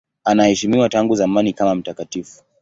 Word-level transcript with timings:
Anaheshimiwa 0.23 0.89
tangu 0.89 1.15
zamani 1.15 1.53
kama 1.53 1.75
mtakatifu. 1.75 2.43